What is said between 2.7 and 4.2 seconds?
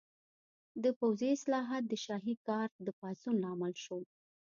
د پاڅون لامل شول.